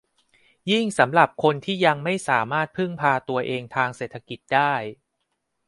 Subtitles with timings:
[0.71, 4.73] ยิ่งสำหรับคนที่ยังไม่สามารถพึ่งพาตัวเองทางเศรษฐกิจได้